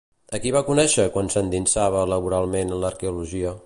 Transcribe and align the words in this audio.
A 0.37 0.39
qui 0.45 0.53
va 0.55 0.63
conèixer 0.69 1.05
quan 1.17 1.31
s'endinsava 1.35 2.03
laboralment 2.17 2.77
en 2.77 2.87
l'arqueologia? 2.87 3.59